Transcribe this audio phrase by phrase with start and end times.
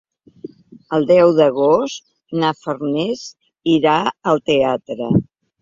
[0.97, 2.09] El deu d'agost
[2.45, 3.23] na Farners
[3.77, 3.95] irà
[4.33, 5.13] al teatre.